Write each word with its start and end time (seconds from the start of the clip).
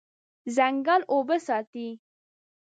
ځنګل 0.55 1.01
اوبه 1.11 1.37
ساتي. 1.47 1.87